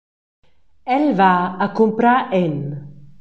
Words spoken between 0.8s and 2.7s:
El va a cumprar en.